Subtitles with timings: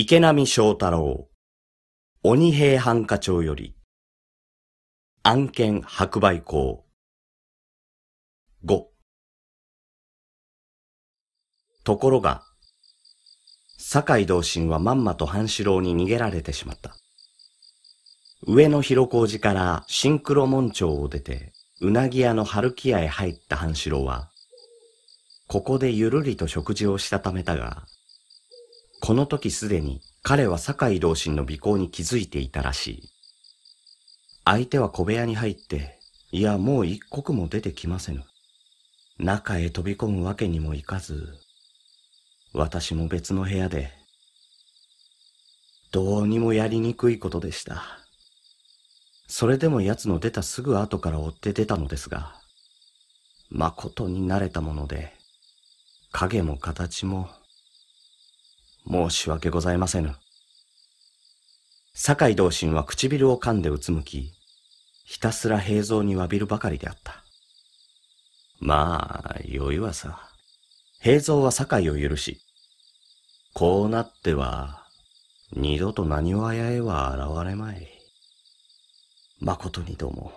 [0.00, 1.28] 池波正太郎、
[2.22, 3.74] 鬼平犯科帳より、
[5.24, 6.86] 案件白売校。
[8.64, 8.84] 5。
[11.82, 12.44] ところが、
[13.76, 16.94] 酒井同心はまんまと半四郎に逃げられてしまった。
[18.46, 24.30] 上野広小路から新黒門町を出て、うなぎ屋の春木屋へ入った半四郎は、
[25.48, 27.88] ここでゆるりと食事をしたためたが、
[29.00, 33.02] この時すでに彼は酒井同心の尾行に気づいていたらしい。
[34.44, 35.98] 相手は小部屋に入って、
[36.32, 38.24] いやもう一刻も出てきませぬ。
[39.18, 41.34] 中へ飛び込むわけにもいかず、
[42.52, 43.92] 私も別の部屋で、
[45.90, 47.84] どうにもやりにくいことでした。
[49.26, 52.34] それでも奴の出たすぐ後から追って出たのですが、
[53.50, 55.14] 誠に慣れたもので、
[56.10, 57.28] 影も形も
[58.90, 60.16] 申し訳ございませぬ。
[61.94, 64.32] 酒井同心は唇を噛んでうつむき、
[65.04, 67.24] ひたすら平蔵に詫びるばかりであった。
[68.60, 70.30] まあ、よいわさ。
[71.00, 72.40] 平蔵は酒井を許し、
[73.52, 74.86] こうなっては、
[75.52, 77.88] 二度と何わやへは現れまい。
[79.40, 80.32] 誠にどうも。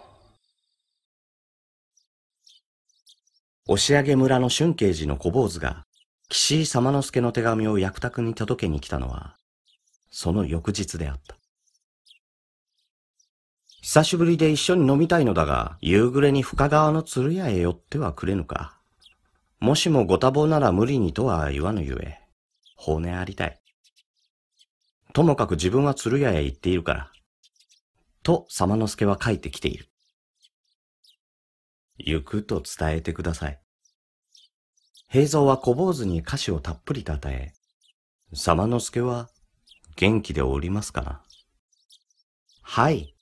[3.68, 5.86] 押上村の春慶寺の小坊主が
[6.34, 9.36] 岸井様之助の手紙を役宅に届けに来たのは、
[10.12, 11.36] その翌日であった。
[13.82, 18.80] 久しぶりで一緒に飲みたいのだが、夕暮れに深川の鶴屋へ寄ってはくれぬか。
[19.59, 22.20] もしもご多忙なら無理にとは言わぬゆえ、
[22.78, 23.62] 骨ありたい。
[25.12, 27.12] ともかく自分は鶴屋へ行っているから。
[28.24, 29.90] と、様之助は書いてきている。
[31.98, 33.61] 行くと伝えてください。
[35.12, 37.52] 平蔵は小坊主に菓子をたっぷりと与え、
[38.31, 39.28] 様之助は
[39.98, 41.22] 元気でおりますかな？
[42.62, 43.14] はい。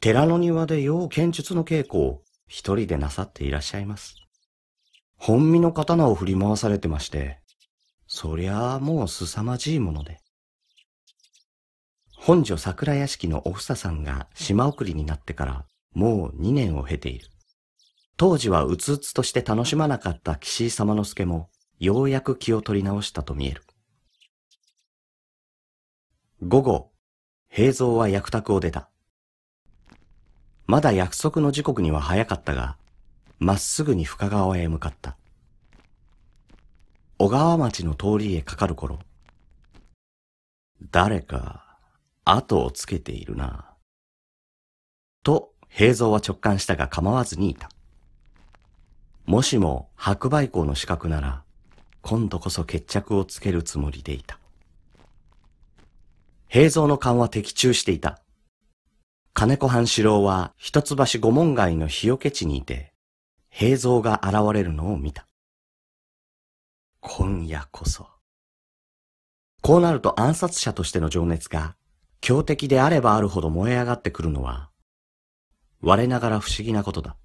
[0.00, 4.16] 寺の庭でよう剣術の稽古を一人でなさっていらっしゃいます。
[5.16, 7.38] 本身の刀を振り回されてまして、
[8.08, 10.18] そりゃあもう凄まじいもので。
[12.16, 17.28] 本所桜屋敷のおふささんが島送りになってからもう二年を経ている。
[18.16, 23.62] 当時はうつうつとして楽しまなかった岸井様之助も、ようやく気を取り直したと見える。
[26.42, 26.92] 午後、
[27.48, 28.88] 平蔵は役宅を出た。
[30.66, 32.76] まだ約束の時刻には早かったが、
[33.38, 35.16] まっすぐに深川へ向かった。
[37.18, 39.00] 小川町の通りへかかる頃、
[40.90, 41.78] 誰か
[42.24, 43.74] 後をつけているな。
[45.22, 47.68] と平蔵は直感したが構わずにいた。
[49.26, 51.44] もしも白梅校の資格なら、
[52.02, 54.38] 今度こそ決着をつけるつもりでいた。
[56.46, 58.20] 平蔵の勘は的中していた。
[59.32, 62.92] 金子半四郎は一橋五門街の日よけ地にいて、
[63.48, 65.26] 平蔵が現れるのを見た。
[67.00, 68.06] 今夜こそ。
[69.62, 71.76] こうなると暗殺者としての情熱が、
[72.20, 74.68] 強敵であればあるほど燃え上がってくるのは、
[75.80, 77.16] 我ながら不思議なことだ。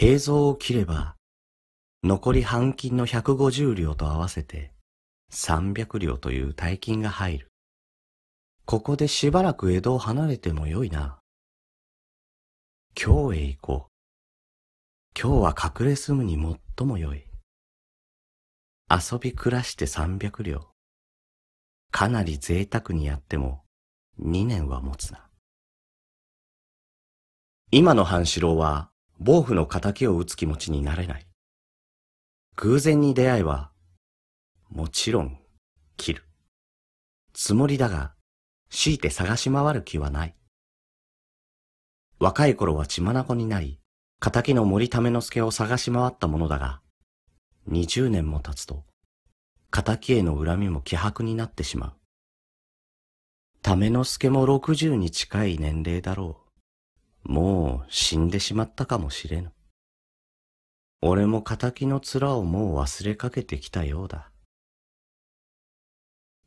[0.00, 1.16] 平蔵を切れば、
[2.04, 4.70] 残り半金の百五十両と合わせて
[5.28, 7.48] 三百両という大金が入る。
[8.64, 11.18] ここでしばらく江戸を離れてもよいな。
[12.96, 15.20] 今日へ行こう。
[15.20, 16.36] 今日は隠れ住むに
[16.76, 17.24] 最もよい。
[18.88, 20.68] 遊び暮らして三百両。
[21.90, 23.64] かなり贅沢にやっても
[24.16, 25.28] 二年は持つな。
[27.72, 31.26] 今の半四郎は暴風の仇を撃つ気持ちになれない。
[32.56, 33.72] 偶然に出会えば、
[34.68, 35.38] もちろん、
[35.96, 36.24] 切る。
[37.32, 38.14] つもりだが、
[38.70, 40.34] 強いて探し回る気はない。
[42.18, 43.80] 若い頃は血眼になり、
[44.20, 46.80] 仇の森為之助を探し回ったものだが、
[47.66, 48.84] 二十年も経つと、
[49.70, 51.92] 仇への恨みも希薄になってしまう。
[53.62, 56.47] 為之助も六十に近い年齢だろう。
[57.24, 59.52] もう死んでしまったかもしれぬ。
[61.00, 64.30] 俺も仇の面をもう忘れかけてきたようだ。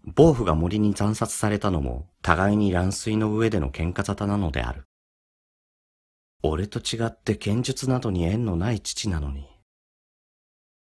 [0.04, 4.84] 暴夫が森に惨殺されたのも互いに乱水の上での喧嘩沙汰なのである。
[6.44, 9.48] 俺と違って剣術などに縁のない父なのに、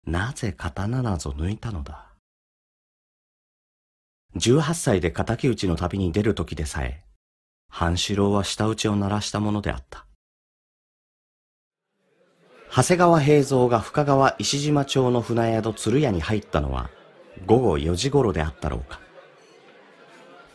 [0.05, 2.11] なぜ刀なぞ抜いたのだ？
[4.35, 7.05] 十八歳で仇討ちの旅に出る時でさえ、
[7.77, 10.07] 半四郎は舌打ちを鳴らしたものであった。
[12.73, 16.89] 長谷川平蔵が深川石島町の船宿鶴屋に入ったのは、
[17.47, 19.01] 午後4時頃であったろうか。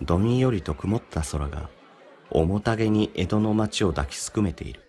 [0.01, 1.69] どんよりと曇った空が
[2.29, 4.81] 重たげに江戸の街を抱きすくめている。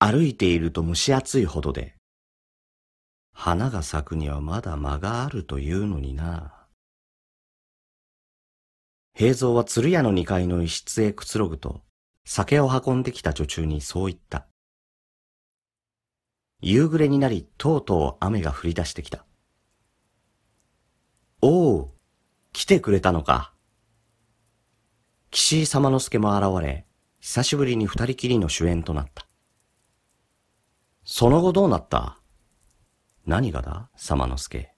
[0.00, 1.94] 歩いていると蒸し暑いほどで、
[3.32, 6.63] 花が咲くにはまだ間があるというのにな。
[9.16, 11.82] 平蔵は鶴屋の二階の一室へくつろぐと、
[12.24, 14.48] 酒を運んできた女中にそう言った。
[16.60, 19.24] 夕暮れになり、とうとう雨が降り出してきた。
[21.40, 21.94] おお、
[22.52, 23.52] 来てくれたのか。
[25.30, 26.84] 岸井様之助も現れ、
[27.20, 29.28] 久しぶりに二人きりの主演となった。
[31.04, 32.18] その後どうなった？
[33.26, 33.90] 何がだ？
[33.94, 34.74] 様之助。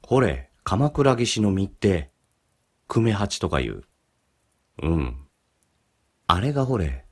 [0.00, 2.13] ほれ、鎌倉岸の実って、
[2.86, 3.84] 久米八とか言う。
[4.82, 5.26] うん。
[6.26, 7.06] あれがほれ、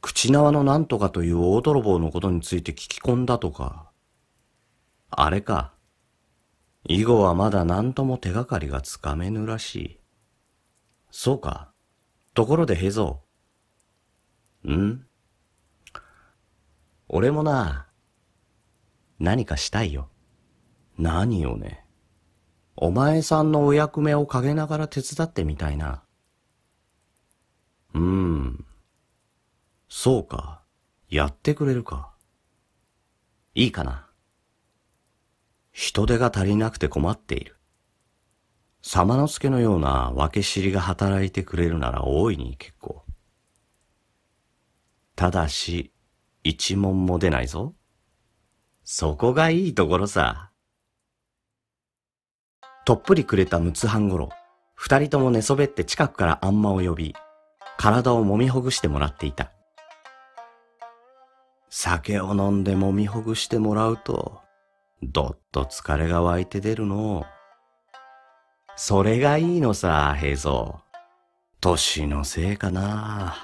[0.00, 3.90] 口縄のなんとかという大泥棒のことについて聞き込んだとか。
[5.10, 5.74] あれか。
[6.84, 10.00] 以後はまだ何とも手がかりがつかめぬらしい。
[11.10, 11.72] そうか。
[12.34, 13.20] ところで平蔵。
[14.74, 15.06] ん？
[17.08, 17.88] 俺もな、
[19.18, 20.08] 何かしたいよ。
[20.98, 21.81] 何をね。
[22.84, 26.02] お前さんのお役目を陰ながら手伝ってみたいな。
[27.94, 28.64] うーん。
[29.88, 30.62] そうか。
[31.08, 32.12] やってくれるか。
[33.54, 34.08] いいかな。
[35.70, 37.56] 人手が足りなくて困っている。
[38.82, 43.04] 様之助のような分け知りが働いてくれるなら大いに結構。
[45.14, 45.92] ただし、
[46.42, 47.76] 一問も出ないぞ。
[48.82, 50.51] そこがいいところさ。
[52.84, 54.30] とっぷりくれた六つ半頃、
[54.74, 57.14] 二人とも寝そべって近くからあんまを呼び、
[57.76, 59.52] 体を揉みほぐしてもらっていた。
[61.70, 64.40] 酒を飲んで揉みほぐしてもらうと、
[65.02, 67.24] どっと疲れが湧いて出るの。
[68.76, 70.82] それがいいのさ、平蔵。
[71.60, 73.36] 年のせいかな。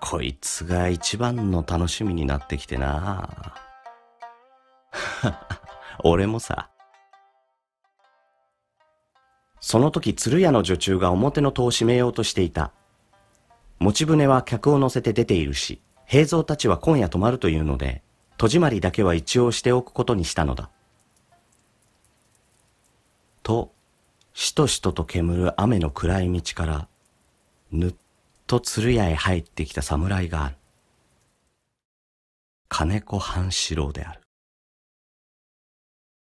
[0.00, 3.54] こいつが一番の楽しみになってきてな。
[6.02, 6.70] 俺もさ。
[9.60, 12.72] その時鶴屋の女中が表の戸を閉めようとしていた。
[13.78, 18.02] 持ち船は客を乗せて出ているし、平蔵たちは今夜泊まるというので、
[18.36, 20.70] 戸締まりだけは一応しておくことにしたのだ。
[23.42, 23.72] と、
[24.32, 26.88] しとしとと煙る雨の暗い道から、
[27.70, 27.94] ぬっ
[28.46, 30.56] と鶴屋へ入ってきた侍がある。
[32.68, 34.20] 金子半四郎である。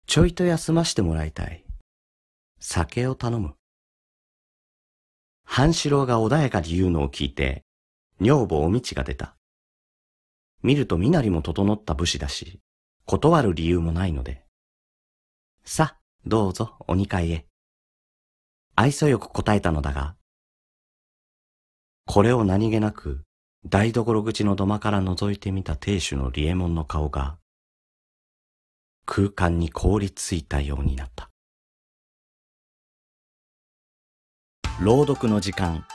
[0.06, 1.65] ちょいと休ましてもらいたい。
[2.58, 3.54] 酒を頼む。
[5.44, 7.64] 半四郎が穏やかに言うのを聞いて、
[8.20, 9.36] 女房おみちが出た。
[10.62, 12.60] 見ると身なりも整った武士だし、
[13.04, 14.44] 断る理由もないので。
[15.64, 17.46] さ、どうぞお二階へ。
[18.74, 20.16] 愛想よく答えたのだが、
[22.06, 23.24] これを何気なく
[23.68, 27.38] 台所口の土間から覗いてみた亭主の利右衛門の顔が、
[29.04, 31.30] 空間に凍りついたようになった。
[34.78, 35.86] 朗読の時間、